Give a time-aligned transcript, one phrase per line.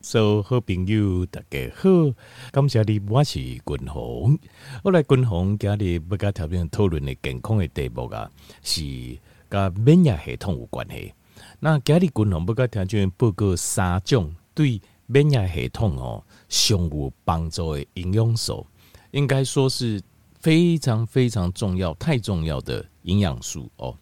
[0.00, 1.90] 所有好朋友大家好，
[2.52, 4.38] 感谢你，我是君鸿。
[4.84, 8.30] 后来君鸿今日要甲条边讨论的健康的题目啊，
[8.62, 8.80] 是
[9.50, 11.12] 甲免疫系统有关系。
[11.58, 18.64] 那今日君鸿要甲条边报告三种对免疫系统哦上有帮助的营养素，
[19.10, 20.00] 应该说是
[20.38, 23.96] 非常非常重要、太重要的营养素哦。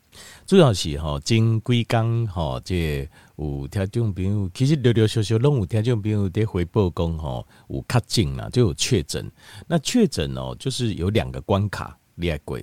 [0.47, 9.31] 主要是吼，前几工吼，这有听众朋友，其实聊聊小小拢有听众朋友在回报讲吼，有确诊啦，就有确诊。
[9.67, 12.59] 那确诊哦，就是有两个关卡，你爱过。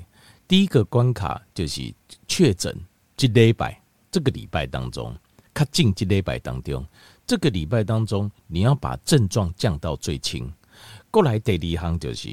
[0.47, 1.94] 第一个关卡就是
[2.27, 2.75] 确诊，
[3.16, 3.80] 这礼拜
[4.11, 5.16] 这个礼拜当中，
[5.53, 6.83] 确诊这礼拜当中，
[7.27, 10.52] 这个礼拜当中，你要把症状降到最轻。
[11.11, 12.30] 过来第二行就是，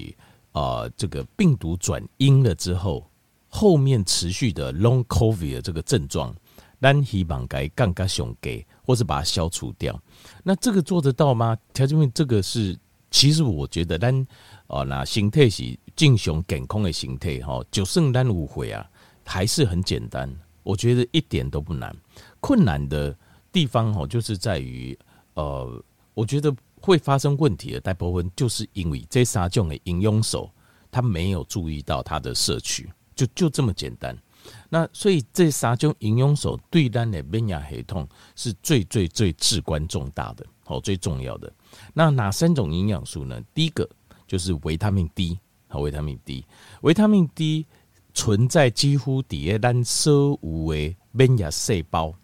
[0.52, 3.06] 呃，这个病毒转阴了之后。
[3.52, 6.32] 后面持续的 long covid 的这个症状，
[6.80, 10.00] 咱希望该降加上给，或是把它消除掉。
[10.42, 11.56] 那这个做得到吗？
[11.74, 12.78] 条件面这个是，
[13.10, 14.26] 其实我觉得咱
[14.68, 18.88] 哦，那形态是进行健康的形态哈，就算咱误会啊，
[19.24, 20.34] 还是很简单。
[20.62, 21.94] 我觉得一点都不难。
[22.40, 23.16] 困难的
[23.52, 24.98] 地方哈，就是在于
[25.34, 25.84] 呃，
[26.14, 30.48] 我觉得会发生问题的大部分，就是因为这三种的营养素，
[30.90, 32.88] 他没有注意到他的社区。
[33.14, 34.16] 就就这么简单，
[34.68, 41.52] 那所以这三种营养素对咱的免疫系统是最最最至关重大的，好，最重要的。
[41.92, 43.40] 那哪三种营养素呢？
[43.52, 43.88] 第一个
[44.26, 45.38] 就是维他命 D，
[45.68, 46.44] 好，维他命 D，
[46.82, 47.66] 维他命 D
[48.14, 52.14] 存在几乎底下咱所有的免疫细胞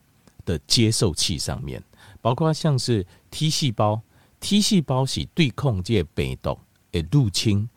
[0.45, 1.83] 的接受器上面，
[2.21, 4.01] 包括像是 T 细胞
[4.41, 6.59] ，T 细胞是对抗这病毒
[6.93, 7.69] 的入侵，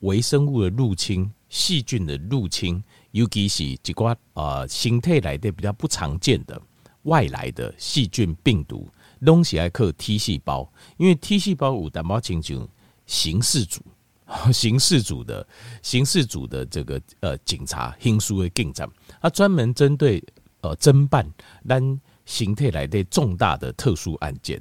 [0.00, 1.30] 微生物的入侵。
[1.50, 6.60] 细菌的入侵，尤其是几寡呃形态来的比较不常见的
[7.02, 8.88] 外来的细菌病毒，
[9.24, 12.68] 东西还克 T 细胞，因为 T 细胞有淡薄亲像
[13.06, 13.80] 形式组，
[14.52, 15.46] 形式组的
[15.82, 18.88] 形式组的这个呃警察，刑事的警察，
[19.22, 20.22] 他专门针对
[20.60, 21.26] 呃侦办
[21.66, 24.60] 咱形态来的重大的特殊案件。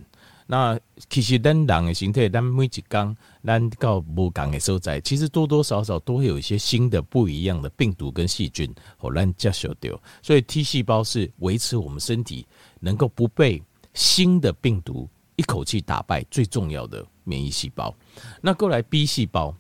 [0.50, 3.14] 那其实咱人的形态，咱每一工，
[3.44, 10.02] 咱到无共的所在，其实多多少少都会有一些新的不一样的病毒跟细菌，和咱接受掉。
[10.22, 12.48] 所以 T 细胞是维持我们身体
[12.80, 13.62] 能够不被
[13.94, 17.94] 新的病毒一口气打败最重要的免疫细胞。
[18.40, 19.54] 那过来 B 细胞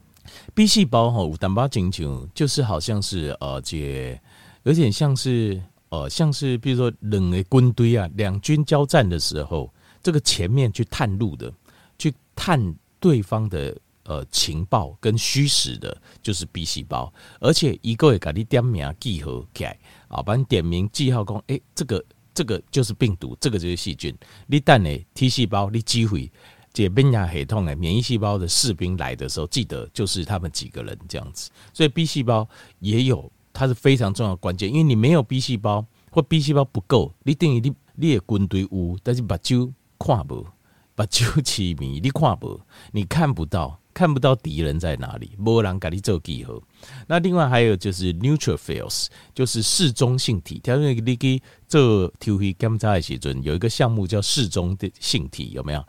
[0.56, 4.18] ，B 细胞哈，有淡薄亲像，就是好像是呃，这
[4.64, 9.70] 有点像是呃，像是比如说冷的军队啊，两军交战的时候。
[10.02, 11.52] 这个前面去探路的，
[11.98, 19.78] 去探对方的呃情报跟虚实的，就是 B 细胞，而且一个会给你点名记号改
[20.08, 22.04] 啊，把你点名记号讲，哎，这个
[22.34, 24.16] 这个就是病毒，这个就是细菌。
[24.48, 26.32] 你等呢 T 细胞，你机会
[26.72, 31.52] 这免疫系统诶免疫细胞的士兵来的时候，记得就是他们几个人这样子。
[31.74, 32.48] 所以 B 细胞
[32.80, 39.72] 也有，它是非常重要关键，因为你没有 B 细胞或 B 细胞不够，你等于你你的军队有，但是把就。
[40.00, 40.48] 看不，
[40.96, 42.60] 把九七米你看不，
[42.92, 46.62] 你看不到，看不到敌人在哪里，没人给你做记号。
[47.08, 50.60] 那另外还有就是 neutrophils，就是嗜中性体。
[50.64, 55.84] 他说你给做 TOP 检查的时阵，有一个项目叫嗜中的性体，有没有？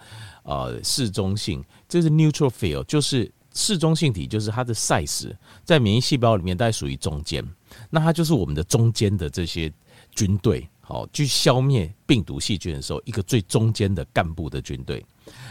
[0.45, 5.31] 呃，嗜中性，这是 neutrophil，就是适中性体，就是它的 size
[5.63, 7.47] 在免疫细胞里面大概属于中间，
[7.91, 9.71] 那它就是我们的中间的这些
[10.15, 10.67] 军队。
[10.89, 15.05] 好，去消灭病毒细菌的时候，一个最中间的干部的军队。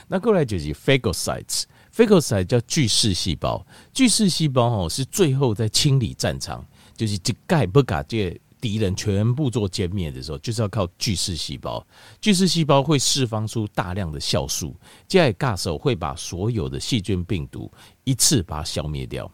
[0.08, 3.64] 那过来就是 phagocytes，phagocytes 叫巨噬细胞。
[3.94, 6.66] 巨噬细胞哦，是最后在清理战场，
[6.96, 11.86] 就是一概不把这敌人全部做歼灭的时候，就是要靠巨噬细胞。
[12.20, 14.76] 巨噬细胞会释放出大量的酵素，
[15.08, 17.72] 这样尬手会把所有的细菌病毒
[18.06, 19.32] 一次把它消灭掉。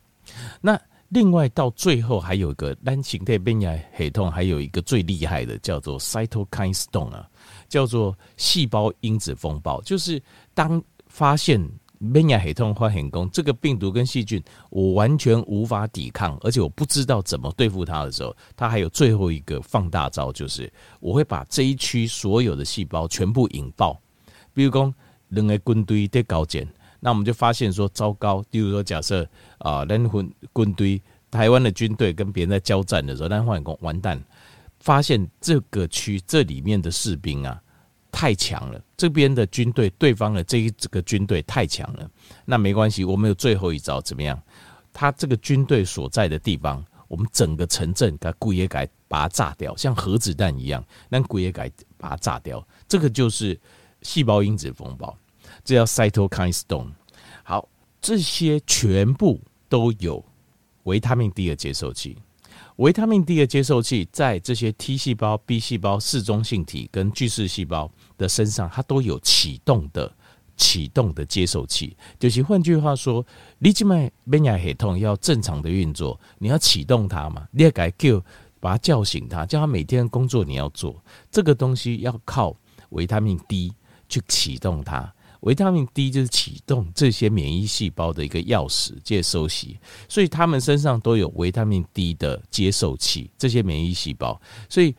[0.60, 0.78] 那
[1.14, 7.30] 另外到最后还有一个单形态免疫系统，还有一个最厉害的叫做 cytokine storm 啊，
[7.70, 9.80] 叫做细胞因子风暴。
[9.82, 10.20] 就是
[10.56, 11.62] 当发现
[12.00, 24.02] 免疫系统发现讲这个病毒跟细菌我完全无法抵抗，而且我不知道怎么对付它的时候，它还有最后一个放大招，就是我会把这一区所有的细胞全部引爆。
[24.52, 24.92] 比如讲
[25.28, 26.68] 两个军队在交战。
[27.06, 28.42] 那我们就发现说，糟糕。
[28.50, 29.28] 比如说，假设
[29.58, 31.02] 啊，人军军队
[31.34, 34.24] 台湾的军队跟别人在交战的时候，那换工完蛋，
[34.80, 37.60] 发现这个区这里面的士兵啊
[38.12, 42.08] 太强了，这边的军队对方的这一这个军队太强了。
[42.46, 44.40] 那没关系，我们有最后一招，怎么样？
[44.94, 52.64] 他这个军队所在的地方，我们整个城镇给故意改把它炸掉，像核子弹一样，那故意改把它炸掉。
[52.88, 53.60] 这个就是
[54.04, 55.18] 细胞因子风暴。
[55.64, 56.92] 这叫 cytokine storm。
[57.44, 57.68] 好，
[58.00, 60.24] 这些全部都有
[60.84, 62.18] 维他命 D 的接受器。
[62.78, 70.12] 维他命 D 的接受器在这些 T 细胞、B 细胞、嗜中性体跟巨噬细胞的身上，它都有启动的
[70.58, 71.96] 启动的接受器。
[72.20, 73.26] 就是换句话说，
[73.60, 77.48] 你这脉免疫系统要正常的运作，你要启动它嘛？
[77.52, 78.20] 你要改叫
[78.60, 81.00] 把它叫醒它，叫它每天工作你要做
[81.30, 82.56] 这个东西，要靠
[82.90, 83.72] 维他命 D
[84.10, 85.14] 去启动它。
[85.44, 89.78] 维他命 D 就是启动这些免疫细胞的一个钥匙，接收器，
[90.10, 93.30] 所以他们身上都有维他命 D 的接受器。
[93.38, 94.96] 这些免疫细胞，所以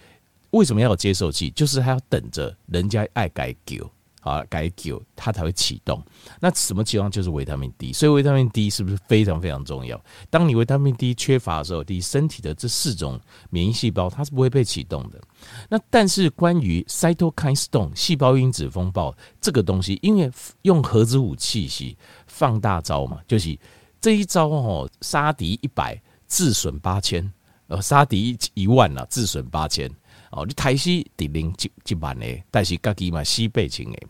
[0.50, 1.50] 为什么要有接受器？
[1.50, 3.90] 就是还要等着人家爱改救。
[4.24, 6.02] 啊，该救它才会启动。
[6.40, 7.92] 那什么情况就是维他命 D？
[7.92, 10.02] 所以维他命 D 是不是非常非常重要？
[10.30, 15.20] 当你维他命 D 缺乏的时候，你身体的这四种免疫细胞它是不会被启动的。
[15.68, 20.30] 那但是关于 cytokine storm 细胞因子风暴这个东西，因为
[20.62, 21.94] 用核子武器是
[22.26, 23.56] 放大招嘛，就是
[24.00, 27.30] 这一招哦，杀敌一百，自损八千，
[27.66, 29.90] 呃，杀敌一万啊，自损八千。
[30.34, 34.06] 哦，你台西得零几几万呢，但是家己嘛西北情诶。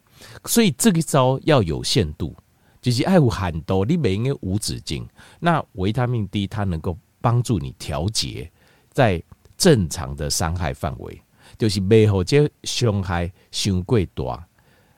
[0.46, 2.34] 所以这个招要有限度，
[2.80, 5.06] 就是爱有很多，你不应该无止境。
[5.38, 8.50] 那维他命 D 它能够帮助你调节
[8.90, 9.22] 在
[9.58, 11.20] 正常的伤害范围，
[11.58, 14.46] 就是没有这伤害伤过大，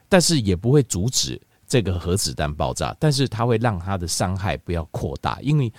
[0.08, 5.73] 但是也不会阻止这个核子弹爆炸，但是它会让它的伤害不要扩大，因为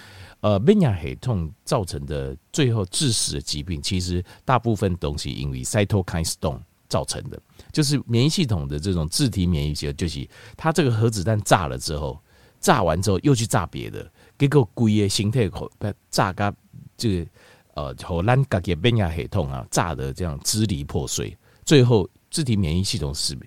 [0.47, 7.37] 呃免疫系统造成的最后致死的疾病，其实大部分东西因为 cytokine storm 造成的。
[7.73, 12.17] 就是免疫系统的这种自体免疫系统，就是它这个核子弹炸了之后，
[12.61, 15.69] 炸完之后又去炸别的，结果规个形态口
[16.09, 16.55] 炸个
[16.95, 17.29] 这个
[17.73, 23.37] 呃，和咱家己免疫系统啊炸的这样支离破碎，最后自体免疫系统死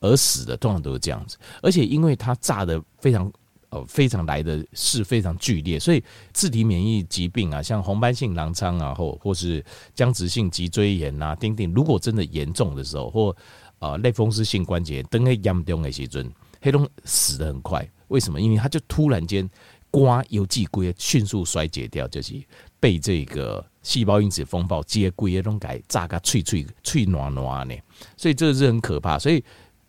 [0.00, 1.36] 而死的，通常都是这样子。
[1.62, 3.30] 而且因为它炸的非常
[3.84, 6.02] 非常来的是非常剧烈，所以
[6.32, 9.64] 自体免疫疾病啊，像红斑性狼疮啊，或或是
[9.94, 13.36] 僵直性脊椎炎啊，丁丁，如果真的严重的时候，或
[13.78, 17.86] 啊，类风湿性关节等个严重的时阵，黑龙死得很快。
[18.08, 18.40] 为什么？
[18.40, 19.48] 因为他就突然间
[19.90, 22.34] 瓜油剂龟迅速衰竭掉，就是
[22.78, 27.74] 被这个细胞因子风暴接龟那种改炸个脆脆脆软软呢。
[28.16, 29.18] 所以这是很可怕。
[29.18, 29.42] 所以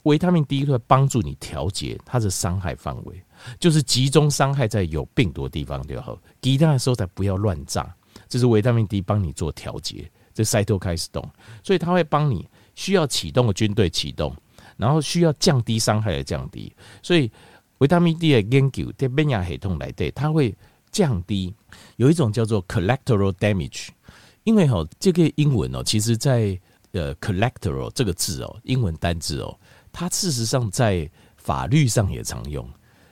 [0.03, 3.21] 维他命 D 会帮助你调节它的伤害范围，
[3.59, 6.17] 就是集中伤害在有病毒的地方就好。
[6.41, 7.95] 其他的时候才不要乱炸。
[8.27, 11.29] 这是维他命 D 帮你做调节，这 cytokine storm，
[11.63, 12.47] 所以它会帮你。
[12.77, 14.31] 需要启动的军队启动，
[14.75, 16.71] 然后需要降低伤害的降低，
[17.01, 17.27] 所以
[17.79, 20.55] 维他命 D 的研究在免疫系统来对，它会
[20.91, 21.51] 降低
[21.95, 23.87] 有一种叫做 collateral damage，
[24.43, 26.55] 因为哈这个英文哦，其实在
[26.91, 29.59] 呃 collateral 这个字哦，英文单字哦，
[29.91, 32.63] 它事实上在法律上也常用。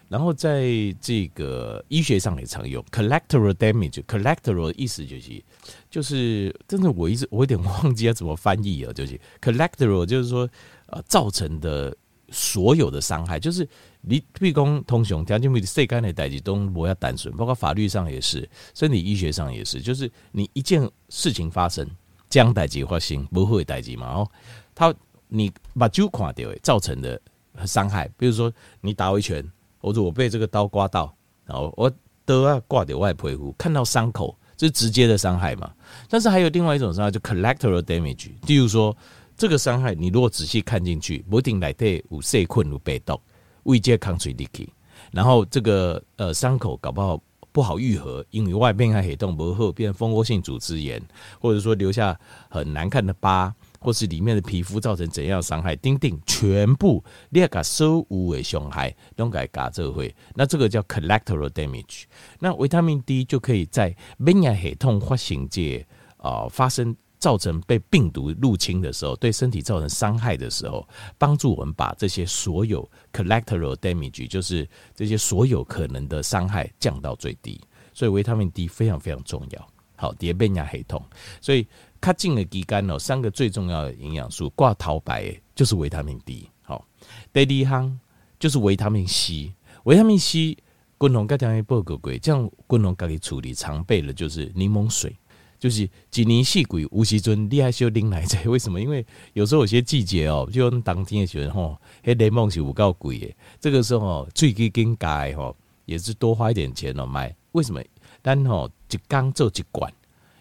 [0.08, 0.70] 然后在
[1.02, 5.44] 这个医学上也常用 collateral damage，collateral 的意思就是
[5.90, 10.48] 就是，真的我一直我有点忘记要怎么翻译了，就是 collateral 就是说
[10.88, 11.96] 呃造成的
[12.30, 13.68] 所有的伤害，就是
[14.02, 21.90] 你譬如说通雄条件没世间的代际都不要单纯，包括法律上也是，身体医学上也是，就是你一件事情发生，
[22.30, 24.32] 这样代际发生不会代际嘛，哦，
[24.76, 24.94] 他
[25.28, 27.20] 你把酒垮掉造成的
[27.66, 29.44] 伤害，比如说你打我一拳。
[29.86, 31.16] 或者我被这个刀刮到，
[31.46, 31.92] 然后我
[32.26, 35.72] 都要挂掉外皮肤，看到伤口，这是直接的伤害嘛。
[36.10, 38.32] 但是还有另外一种伤害，就 collateral damage。
[38.48, 38.98] 例如说，
[39.38, 43.22] 这个伤害你如果仔细看进去，不一定来对有细菌有被动，
[43.66, 44.68] 未接抗水力气，
[45.12, 51.00] 然后这个呃伤口搞不好不好愈合，因为外面还黑洞不后，变蜂窝性组织炎，
[51.40, 53.54] 或者说留下很难看的疤。
[53.86, 62.06] 或是里面的皮肤造成怎样伤害，丁丁全部列个所有的伤害都给嘎这会，那这个叫 collateral damage。
[62.40, 65.86] 那维他命 D 就可以在免疫系统发生这
[66.18, 70.88] 啊发生造成被病毒入侵的时候，对身体造成伤害的时候，
[71.20, 77.62] 帮助我们把这些所有 collateral damage，就是这些所有可能的伤害降到最低。
[77.94, 79.68] 所以维他命 D 非常非常重要。
[79.96, 81.00] 好，叠免疫系统，
[81.40, 81.68] 所以。
[82.06, 86.48] 它进了肌酐哦，三个最重要的营养素挂头牌就是维他命 D。
[86.62, 86.86] 好，
[87.34, 88.00] 第二项
[88.38, 89.52] 就是维他命 C。
[89.86, 90.56] 维他命 C，
[91.00, 95.18] 滚龙该讲一报告过，这样滚龙该给处理常备的就是柠檬水，
[95.58, 98.38] 就是几年四季无时阵厉害修拎来着。
[98.52, 98.80] 为什么？
[98.80, 103.34] 因为有时候有些季节哦，就当天的时候吼，那柠檬是有够贵的。
[103.60, 107.36] 这个时候最基金改吼，也是多花一点钱哦买。
[107.54, 107.82] 为什么？
[108.22, 109.92] 单吼一缸做一罐，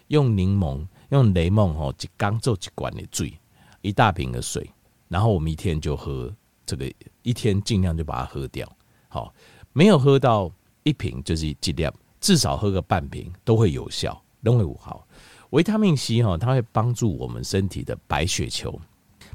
[0.09, 0.85] 用柠檬。
[1.09, 3.37] 用柠檬吼，一缸做一罐的水，
[3.81, 4.69] 一大瓶的水，
[5.07, 6.33] 然后我们一天就喝
[6.65, 8.69] 这个一天尽量就把它喝掉。
[9.07, 9.33] 好，
[9.73, 10.51] 没有喝到
[10.83, 15.07] 一瓶就是尽量至少喝个半瓶都会有效，都会有好。
[15.51, 18.79] 维他命 C 哈，它会帮助我们身体的白血球。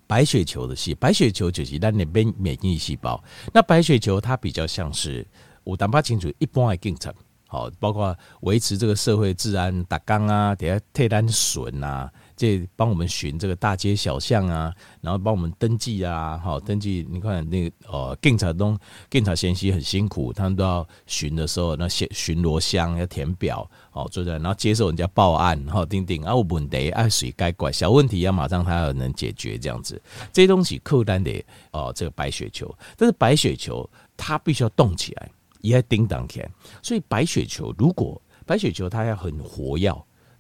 [0.06, 3.22] 白血球的细，白血球就是咱的免免疫细胞。
[3.54, 5.24] 那白血球它比较像是
[5.62, 7.14] 我胆巴清楚一般的进程，
[7.50, 12.08] 好，包括维持这个社会治安、打钢啊，底下退单损啊。
[12.36, 17.04] 这帮我们巡这个大街小巷啊，然后帮我们登记啊，好登记。
[17.10, 18.78] 你看那个呃，警察东
[19.10, 30.00] 警察先生很辛苦，他们都要巡的时候，那巡巡逻箱要填表，好坐在，然后接受人家报案，然后钉钉啊，有问题爱谁该管小问题要马上他要能解决这样子。
[30.32, 35.30] 这些东西扣单的哦，这个白雪球，但是白雪球它必须要动起来，
[35.60, 36.50] 也要叮当起来。
[36.82, 39.92] 所以白血球如果白血球它要很活跃。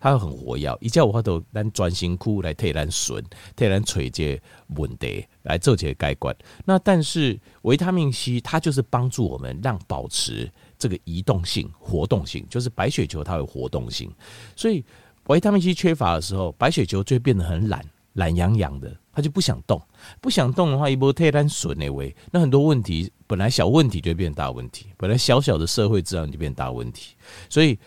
[0.02, 3.22] 它要很活跃，一叫我都咱专心苦来替咱顺，
[3.54, 6.36] 替咱找这问题来做这个解决。
[6.64, 14.10] 那但是维他命 C 它就是帮助我们让保持这个移动性、活动性，就是白血球它有活动性。
[14.56, 14.82] 所以
[15.26, 17.84] 维他命 C 缺乏的时候，白血球就会变得很懒，
[18.14, 19.78] 懒洋洋的，它就不想动。
[20.18, 27.14] 不想动的话，一波替咱顺的位，那很多问题本来小问题就变大问题，本来小小的社会治安就变大问题。
[27.48, 27.78] 所以。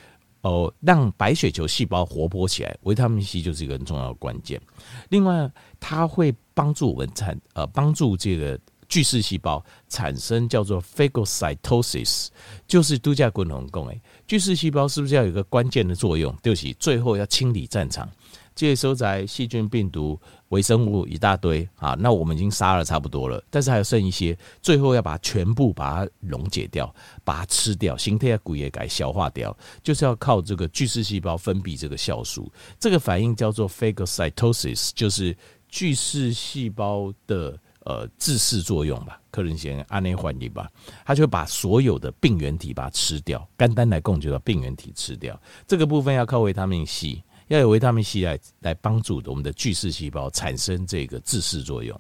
[0.43, 4.61] 哦，让白血球细胞活泼起来，维他命 C 就是一个很重要的关键。
[5.07, 8.59] 另外，它会帮助我们产呃，帮助这个
[8.89, 12.27] 巨噬细胞产生叫做 phagocytosis，
[12.67, 16.35] 就是度假滚龙共诶，巨噬细胞是不是要有一个关键的作用？
[16.43, 18.09] 就是最后要清理战场。
[18.53, 20.19] 接收在细菌、病毒、
[20.53, 26.93] 微生物一大堆啊，那我们已经杀了差不多了，但是还有剩一些，最后要把它全部把它溶解掉，
[27.23, 35.35] 把它吃掉，形态骨也给消化掉，就是要靠这个巨噬细胞分泌这个酵素，这个反应叫做 phagocytosis，就是
[35.67, 40.69] 巨噬细胞的呃自噬作用吧，可能先按内换理吧，
[41.03, 47.23] 它就把所有的病原体把它吃掉，肝单来供就把病原体吃掉，这个部分要靠维他命 C。
[47.53, 51.99] 要有维他命 C 来来帮助我们的巨噬细胞产生这个自噬作用。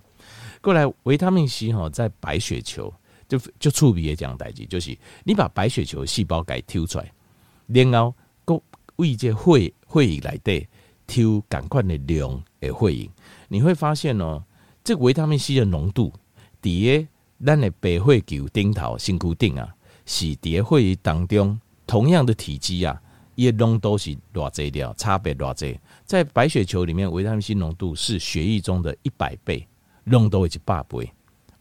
[0.61, 2.91] 过来，维他命 C 哈，在白血球
[3.27, 7.13] 就就触笔也讲代志，就是你把白血球细胞给抽出来，
[7.67, 8.63] 然后够
[8.95, 10.67] 为这会会议来对
[11.07, 13.07] 抽赶快的量的会议，
[13.47, 14.43] 你会发现哦，
[14.83, 16.11] 这个维他命 C 的浓度，
[16.63, 17.07] 底下
[17.45, 19.69] 咱的白血球顶头身躯顶啊，
[20.07, 22.99] 是底下会议当中同样的体积啊。
[23.35, 25.79] 叶浓都是偌济掉，差别偌济。
[26.05, 29.67] 在白血球里面，维他命 C 浓度是血液中的一百倍，
[30.03, 31.11] 浓度是百倍。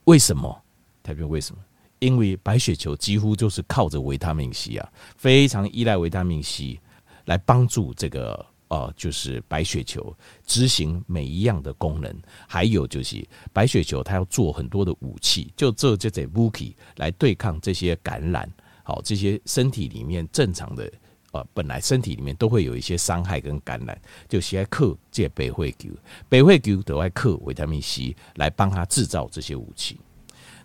[0.04, 0.62] 为什么？
[1.02, 1.62] 特别为什么？
[1.98, 6.80] 因为白血球几乎就是靠着维他命 C 啊，非常依赖维他命 C
[7.26, 10.14] 来帮助这个呃，就是白血球
[10.44, 12.14] 执行每一样的功能。
[12.48, 18.50] 还有就是白血球它要做很多的武器，就做这些武器来对抗这些感染。
[18.82, 20.92] 好，这些身体里面正常的。
[21.32, 25.88] 呃，本来身体里面都会有一些伤害跟感染，就需要克这北会球，
[26.28, 29.98] 北会球都要克维他命 C 来帮他制造这些武器。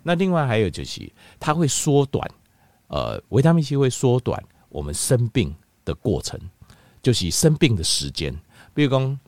[0.02, 1.10] 那另外还有就是，
[1.40, 2.30] 它会缩短，
[2.88, 6.38] 呃，维他命 C 会缩短我们生病的过程，
[7.02, 8.34] 就是生病的时间。
[8.74, 9.20] 比如讲，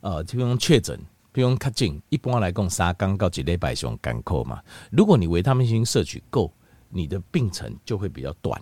[0.00, 0.98] 呃，比如确诊，
[1.30, 4.62] 比如讲卡进，一般来讲三天到一礼拜上干扣嘛。
[4.90, 6.52] 如果你维他命 C 摄取够，
[6.88, 8.60] 你的病程就会比较短，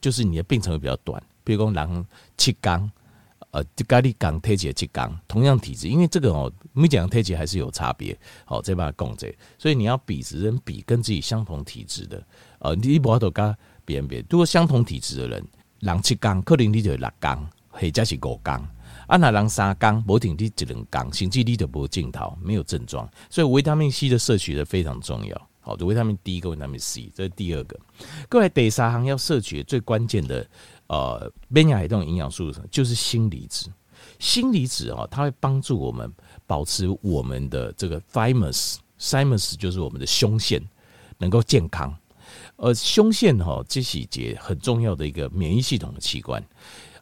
[0.00, 1.22] 就是你的病程会比较短。
[1.46, 2.90] 比如讲，人七刚，
[3.52, 12.20] 呃，咖喱刚体质七刚，同样体质，因为这个哦，每讲体质还是有差别，好，再把它讲这，所以你要比，只能比跟自己相同体质的，
[12.58, 15.46] 呃，你不要都跟别人比，如果相同体质的人，
[15.78, 18.60] 人七刚，可能你就六刚，或者是五刚，
[19.06, 25.48] 啊，那人三天，无停你一两天，甚至你就无镜头，没有症状，所以维他命 C 的摄取的非常重要。
[25.60, 27.78] 好，维他命 D 跟维他命 C，这是第二个。
[28.28, 30.46] 各位第三行要摄取最关键的。
[30.88, 33.70] 呃，免疫系统营养素就是锌离子。
[34.18, 36.10] 锌离子啊，它会帮助我们
[36.46, 40.62] 保持我们的这个 thymus，thymus 就是我们的胸腺
[41.18, 41.94] 能够健康。
[42.56, 46.42] 呃，胸腺哈，这是一节很重要的一个免疫系统的器官。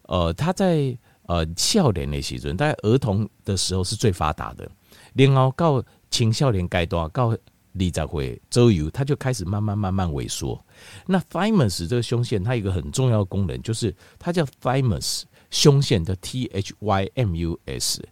[0.03, 4.71] 呃，它在呃少年的时阵，大概儿童的时候是最发达的。
[5.15, 7.37] 然后到青少年阶段，到
[7.77, 10.65] 你才会周游，它就开始慢慢慢慢萎缩。
[11.07, 18.03] 那 thymus 这个胸腺，它有一个很重要的功能，就是它叫 thymus 胸腺的 T H Y M U S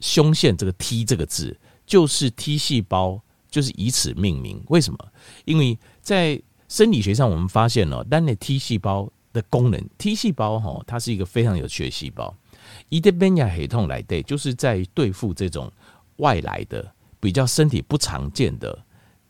[0.00, 4.62] 胸腺这个 T 这个字就是 T 细胞，就是以此命名。
[4.68, 4.98] 为什么？
[5.44, 12.34] 因为在生理学上，我们发现了，单的 T 细胞的功能，T 细胞哈，它是一个非常有趣的细胞。
[12.88, 15.70] 伊的免疫系统来对，就是在对付这种
[16.16, 18.85] 外来的比较身体不常见的。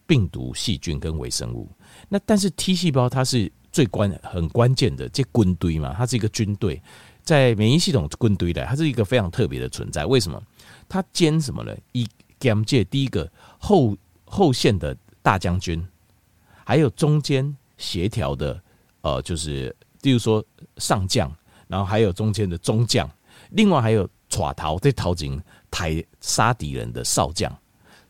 [0.07, 1.71] 病毒、细菌跟微生物。
[2.09, 6.81] 那但是 T 细胞它是最关很关键的，这军队嘛，它是一个军队，
[7.23, 10.07] 在免疫系统军队的，它是一个非常特别的存在。
[10.07, 10.43] 为什么？
[10.89, 11.77] 它兼什么呢？
[11.93, 12.09] 一
[12.39, 15.85] Gam 界第一个后后线的大将军，
[16.65, 18.63] 还有中间协调的，
[19.01, 20.45] 呃，就是例如说
[20.77, 21.35] 上将，
[21.67, 23.11] 然后还有中间的中将，
[23.51, 27.51] 另外还有爪逃在逃警台杀敌人的少将。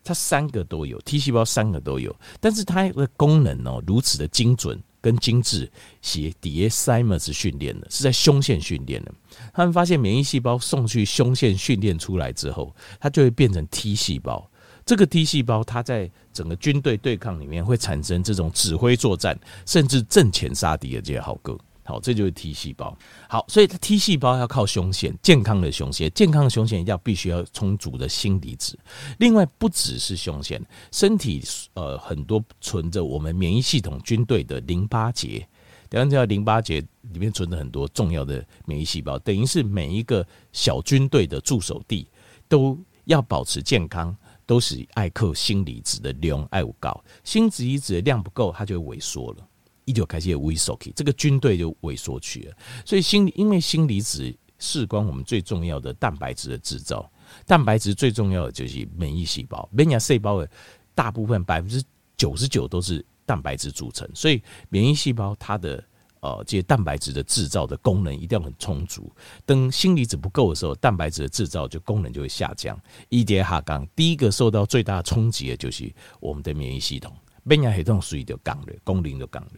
[0.07, 5.69] 它三个都有 T 细胞，三个都有，但是它的功能哦如此的精准跟精致，
[6.01, 9.13] 是 D S Simers 训练的，是在胸腺训练的。
[9.53, 14.49] 他们发现免疫细胞送去胸腺训练出来之后，它就会变成 T 细胞。
[14.85, 19.37] 这个 T 细胞它在整个军队对抗里面会产生这种指挥作战，
[19.67, 21.59] 甚至阵前杀敌的这些好歌。
[21.87, 22.97] 好，这就是 T 细胞。
[23.29, 28.79] 好，所以 T 细胞要靠胸腺，健康的胸腺，健康的胸腺一定要必须要充足的锌离子。
[29.19, 31.43] 另外，不只是胸腺，身体
[31.75, 35.47] 呃很多存着我们免疫系统军队的淋巴结。
[35.89, 36.81] 等下，这条淋巴结
[37.13, 42.09] 里面存着很多重要的免疫细胞，等于是每一个小军队的驻守地
[42.49, 44.15] 都要保持健康，
[44.45, 49.49] 都是爱克锌离子的量爱有够，锌离子的量不够，它就萎缩了。
[49.87, 52.57] 一九开始也萎缩去，这个军队就萎缩去了。
[52.85, 57.11] 所以锌，因为锌离子事关我们最重要的蛋白质的制造，
[57.47, 60.51] 蛋白质最重要的就是免疫细胞，免疫细胞的
[60.95, 61.83] 大部分百分之
[62.17, 65.85] 九十九都是蛋白质组成，所以免疫细胞它的
[66.21, 69.13] 呃这些蛋白质的制造的功能一定要很充足。
[69.45, 72.77] 等锌离子不够的时候，蛋白质的制造就功能就会下降。
[73.09, 77.15] 一跌哈刚，第一个受到最大冲击的就是我们的免疫系统，
[77.45, 79.51] 免疫系统属于就降了，功能就降了。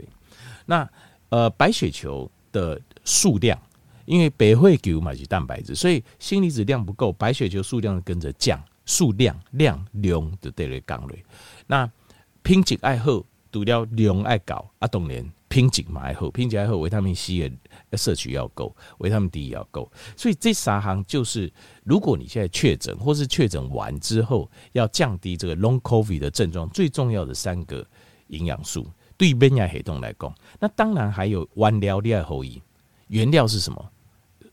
[0.71, 0.87] 那
[1.31, 3.59] 呃，白血球的数量，
[4.05, 11.15] 因为白血球嘛是蛋白质，所以锌离子量不够，白血球数量跟着降，数量量量就对类降了。
[11.67, 11.91] 那
[12.43, 17.51] 品质爱好，除了量爱搞啊，当然品质嘛爱好，品质爱好，维他命 C
[17.91, 19.91] 的摄取要够，维他命 D 也要够。
[20.17, 21.51] 所以这三行就是，
[21.85, 27.87] 如果你现在确诊或是确诊完之后，要降低这个 Long COVID 的症状，最重要的三个
[28.29, 28.87] 营养素。
[29.19, 32.63] 对免疫系统来讲，那当然还有原料的后裔，
[33.09, 33.91] 原料是什么？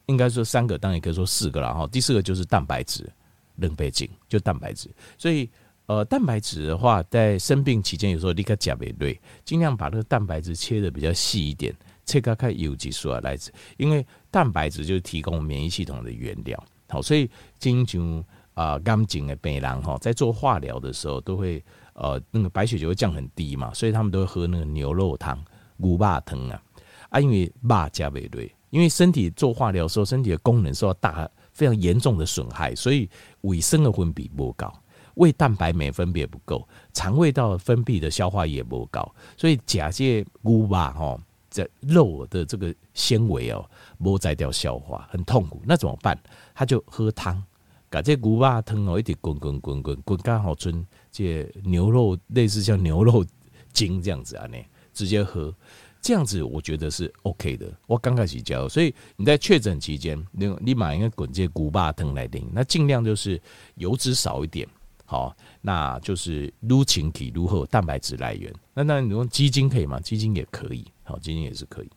[0.07, 1.87] 应该说三个，当然也可以说四个了哈。
[1.87, 3.09] 第四个就是蛋白质，
[3.55, 4.89] 冷背景就蛋白质。
[5.17, 5.49] 所以
[5.87, 11.73] 呃，蛋白质的话，在生病期间，有时候立刻加倍对，尽量把这个蛋白质切的比较细一点，
[12.05, 16.63] 切开看有机素啊来自，因为蛋白质就是提供免疫系统的原料。
[16.89, 18.23] 好，所以经常
[18.55, 21.63] 啊，肝颈的病人哈，在做化疗的时候都会。
[21.97, 25.41] 呃，那个白血球会降很低嘛，所以他们都会喝那个牛肉汤、
[25.77, 26.61] 牛肉汤啊
[27.07, 33.09] 啊，因为肉加倍对，因为身体做化疗的时候，身体的功能受到大非常严重的损害，所以
[33.43, 34.77] 胃酸的分泌不高，
[35.13, 41.17] 胃蛋白酶分泌不够，肠胃道分泌的消化也不高，所以假借牛肉哈，
[41.49, 43.65] 这肉的这个纤维哦，
[44.03, 46.19] 不再掉消化，很痛苦，那怎么办？
[46.53, 47.41] 他就喝汤。
[47.89, 53.25] 把这牛肉汤哦，一直滚滚滚滚滚，刚好存这牛肉类似像牛肉
[53.71, 54.57] 精这样子啊，呢
[54.93, 55.53] 直接喝，
[56.01, 57.71] 这样子我觉得是 OK 的。
[57.87, 63.41] 我刚开始教，所以你在确诊期间，你立马应该滚这牛肉汤来顶，那尽量就是
[63.75, 64.67] 油脂少一点，
[65.05, 68.53] 好，那就是撸清体撸后蛋白质来源。
[68.73, 69.99] 那那你用鸡精可以吗？
[69.99, 71.89] 鸡精也可以，好，鸡精也是可以。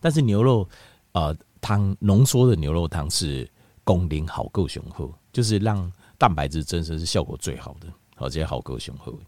[0.00, 0.68] 但是牛肉
[1.12, 3.48] 啊汤浓缩的牛肉汤是
[3.84, 5.14] 功能好够雄厚。
[5.32, 9.18] 就是让蛋白质增生是效果最好的，好，这些好够雄厚。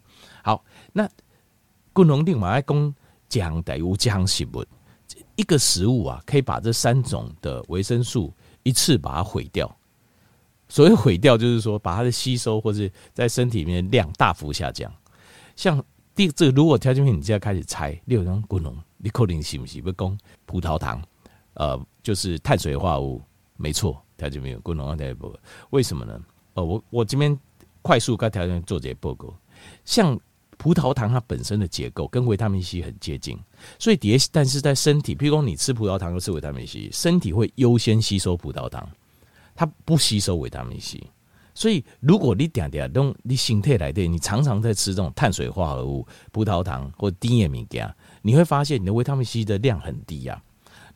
[0.43, 1.09] 好，那
[1.93, 2.95] 共同定马来讲
[3.29, 4.65] 讲的有这样食物，
[5.35, 9.69] 一个食物啊，可以把这三种的维生素一次把它毁掉。
[10.69, 14.93] 所谓毁掉，就是说把它的吸收或者在身体里面量大幅下降。
[15.57, 21.03] 像第这个，如果条件品你现在开始猜，六种共同，你可能是不是不讲葡萄糖？
[21.55, 23.23] 呃，就是碳水化合物，
[23.57, 24.01] 没错。
[24.17, 25.33] 条件没有，功能二点报，
[25.71, 26.21] 为什么呢？
[26.55, 27.39] 哦，我我这边
[27.83, 29.35] 快速跟条件做这些报告。
[29.85, 30.19] 像
[30.59, 33.39] 葡萄糖它本身的结构跟维他命 C 很接近，
[33.79, 38.89] 所以底下但是在身体，譬如说你吃葡萄糖又吃维他命 C，身体会优先吸收葡萄糖，
[39.55, 41.03] 它不吸收维他命 C。
[41.55, 50.45] 所以如果你点点用你心态来对，你常常在吃这种碳水化合物、葡萄糖或低盐物件，你会发现你的维他命 C 的量很低呀、啊。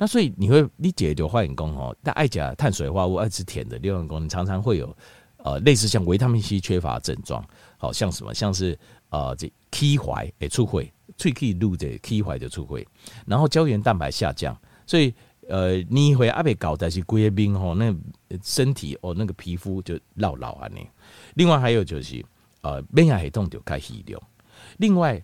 [0.03, 4.97] 那所以你会理解就化验工哦，但爱讲碳水化合物爱吃甜的六万工，你常常会有
[5.45, 7.45] 呃类似像维他命 C 缺乏症状，
[7.77, 8.79] 好像什么像是
[9.11, 12.89] 呃这气怀诶出会，喙齿路的气怀的出会，
[13.27, 15.13] 然后胶原蛋白下降，所以
[15.51, 17.95] 呃你会阿被搞的是贵宾吼，那
[18.43, 20.89] 身体哦那个皮肤就老老啊你。
[21.35, 22.25] 另外还有就是
[22.63, 24.23] 呃免疫系统就开始了，
[24.79, 25.23] 另外，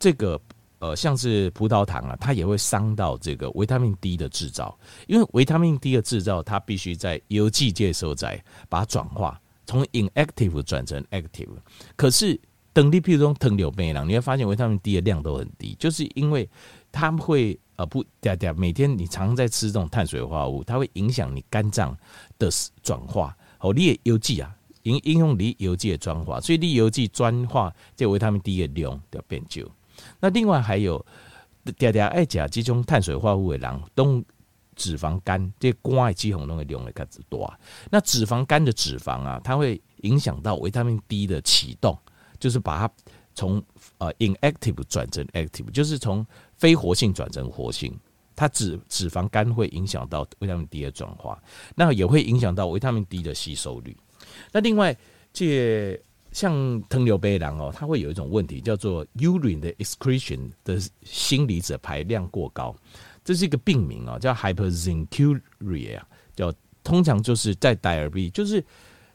[0.00, 0.40] 这个
[0.78, 11.48] 呃，像是葡萄糖啊，它也会伤到这个维他命 D 的制造，因为维他命 D 的制造，它必须在邮寄接收载把它转化，从 inactive 转成 active。
[11.96, 12.38] 可是
[12.72, 16.48] 等你譬如说糖尿病人，你会发现维他命 D 的量都很低，就是因为
[16.92, 21.96] 它会呃不嗲嗲，每天你常在吃这种碳水化合物，它会影响你肝脏
[22.38, 22.50] 的
[22.82, 23.36] 转化。
[23.60, 24.54] 哦，你也邮寄啊。
[24.82, 29.62] 应应用你邮寄的转化，所以你邮寄转化这维他命 D 的量就变少。
[30.20, 31.04] 那另外还有，
[31.64, 34.22] 嗲嗲爱食这种碳水化合物的人，都
[34.74, 37.52] 脂肪肝，这肝的脂肪都会量会开始多。
[37.90, 41.98] 那脂肪肝的脂肪啊，它会影响到维他命 D 的启动，
[42.38, 42.94] 就是把它
[43.34, 43.62] 从
[43.98, 46.24] 呃 inactive 转成 active，就是从
[46.56, 47.98] 非活性转成活性。
[48.34, 51.42] 它脂脂肪肝会影响到维他命 D 的转化，
[51.74, 53.96] 那也会影响到维他命 D 的吸收率。
[54.52, 54.94] 那另外，
[55.32, 55.98] 这
[56.36, 62.76] 像糖尿病人哦，它会有一种问题，叫做 urine 的 excretion 的氢离子排量过高，
[63.24, 65.98] 这是一个病名哦，叫 hyperzincuria，
[66.34, 66.52] 叫
[66.84, 68.62] 通常就是在 diabetes，就是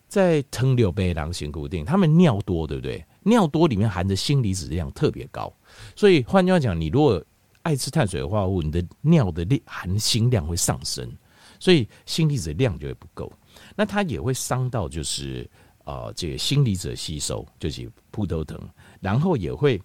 [0.08, 3.06] 在糖尿病人型固定，他们尿多，对不对？
[3.22, 5.54] 尿多里面含的锌离子量特别高，
[5.96, 7.24] 所以换句话讲，你如果
[7.62, 11.08] 爱吃碳水化合物，你的尿的含锌量会上升，
[11.60, 13.32] 所以锌离子量就会不够。
[13.76, 15.48] 那它也会伤到，就是
[15.92, 18.58] 呃，这个氢离子吸收，就是葡萄糖，
[19.02, 19.78] 然后也会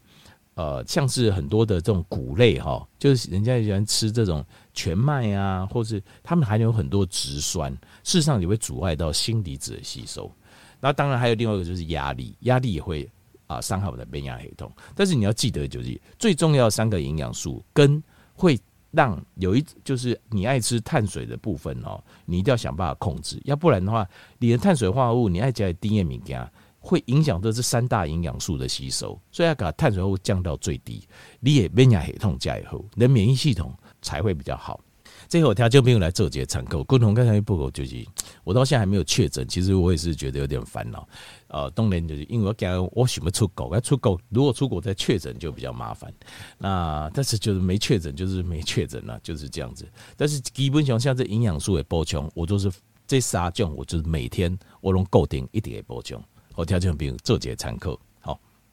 [0.54, 7.72] 呃，像是很多的这种谷类哈，就是人家喜欢吃这种全麦啊，或是他们还有很多植酸，
[8.04, 10.30] 事实上也会阻碍到氢离子的吸收。
[10.78, 13.10] 那当然还有另外一个就是压力，压力也会
[13.48, 14.70] 啊伤害我们的免疫系统。
[14.94, 18.00] 但是你要记得，就是最重要三个营养素跟
[18.32, 18.56] 会。
[18.96, 31.06] 让有一就是你爱吃碳水的部分哦，你一定要想办法控制，要不然的话，你的碳水化合物你爱加低盐米加，会影响到这三大营养素的吸收，所以要把碳水化合物降到最低，
[31.40, 34.80] 你也免疫系统加以后，你的免疫系统才会比较好。
[35.28, 36.82] 最后，条件朋友来做节参考。
[36.84, 38.06] 共同刚才报告就是，
[38.44, 41.08] 我到现在还没有确诊，其实我也是觉得有点烦恼。
[41.48, 46.12] 呃，当然就是因为我讲我想要出国，要出国如果出国再确诊就比较麻烦。
[46.58, 49.86] 那但是就是没确诊就是没确诊了，就是这样子。
[50.16, 52.70] 但是基本上像这营养素的补充，我都是
[53.06, 56.22] 这三种，我就是每天我拢固定一点的补充。
[56.54, 57.98] 我条件朋友做节参考。